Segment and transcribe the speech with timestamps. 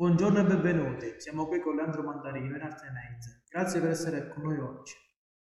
[0.00, 3.42] Buongiorno e benvenuti, siamo qui con Leandro Mandarino in Arte Menze.
[3.50, 4.94] Grazie per essere con noi oggi.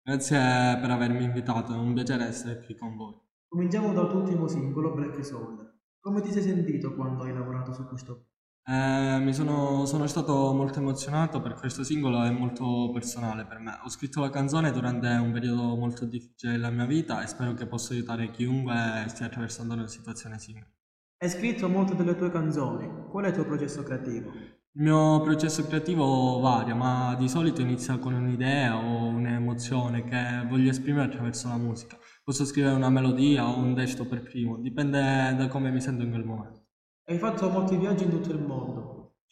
[0.02, 3.14] Grazie per avermi invitato, è un piacere essere qui con voi.
[3.46, 5.78] Cominciamo dal tuo ultimo singolo, Black Soul.
[6.00, 8.30] Come ti sei sentito quando hai lavorato su questo?
[8.64, 13.78] Eh, mi sono, sono stato molto emozionato per questo singolo, è molto personale per me.
[13.84, 17.68] Ho scritto la canzone durante un periodo molto difficile della mia vita e spero che
[17.68, 18.74] possa aiutare chiunque
[19.06, 20.81] stia attraversando una situazione simile.
[21.22, 24.30] Hai scritto molte delle tue canzoni, qual è il tuo processo creativo?
[24.30, 30.70] Il mio processo creativo varia, ma di solito inizia con un'idea o un'emozione che voglio
[30.70, 31.96] esprimere attraverso la musica.
[32.24, 36.10] Posso scrivere una melodia o un testo per primo, dipende da come mi sento in
[36.10, 36.64] quel momento.
[37.04, 38.81] Hai fatto molti viaggi in tutto il mondo.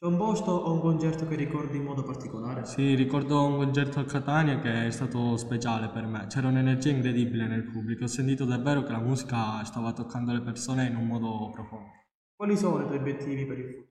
[0.01, 2.65] C'è un posto o un concerto che ricordi in modo particolare?
[2.65, 6.27] Sì, ricordo un concerto a Catania che è stato speciale per me.
[6.27, 8.05] C'era un'energia incredibile nel pubblico.
[8.05, 11.91] Ho sentito davvero che la musica stava toccando le persone in un modo profondo.
[12.35, 13.89] Quali sono i tuoi obiettivi per il futuro?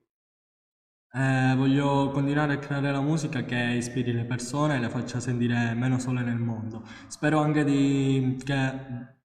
[1.12, 5.74] Eh, voglio continuare a creare la musica che ispiri le persone e le faccia sentire
[5.74, 6.82] meno sole nel mondo.
[7.06, 9.18] Spero anche di, che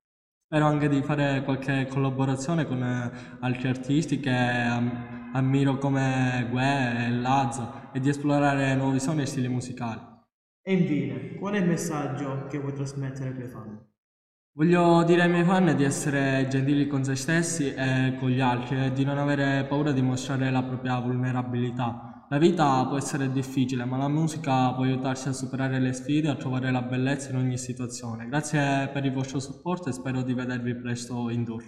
[0.48, 2.82] Spero anche di fare qualche collaborazione con
[3.40, 9.26] altri artisti che am- ammiro come Gue e Lazzo e di esplorare nuovi suoni e
[9.26, 10.00] stili musicali.
[10.62, 13.94] E infine, qual è il messaggio che vuoi trasmettere ai tuoi fan?
[14.54, 18.86] Voglio dire ai miei fan di essere gentili con se stessi e con gli altri
[18.86, 22.26] e di non avere paura di mostrare la propria vulnerabilità.
[22.30, 26.32] La vita può essere difficile, ma la musica può aiutarci a superare le sfide e
[26.32, 28.28] a trovare la bellezza in ogni situazione.
[28.28, 31.64] Grazie per il vostro supporto e spero di vedervi presto in tour.